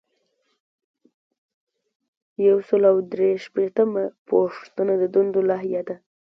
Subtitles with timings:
[2.47, 5.95] یو سل او درې شپیتمه پوښتنه د دندو لایحه ده.